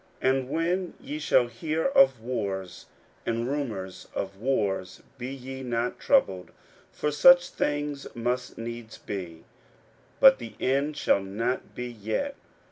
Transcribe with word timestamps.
41:013:007 0.23 0.31
And 0.39 0.49
when 0.49 0.93
ye 0.99 1.19
shall 1.19 1.45
hear 1.45 1.85
of 1.85 2.19
wars 2.21 2.87
and 3.23 3.47
rumours 3.47 4.07
of 4.15 4.35
wars, 4.37 5.03
be 5.19 5.27
ye 5.27 5.61
not 5.61 5.99
troubled: 5.99 6.49
for 6.91 7.11
such 7.11 7.49
things 7.49 8.07
must 8.15 8.57
needs 8.57 8.97
be; 8.97 9.43
but 10.19 10.39
the 10.39 10.55
end 10.59 10.97
shall 10.97 11.21
not 11.21 11.75
be 11.75 11.85
yet. 11.85 12.35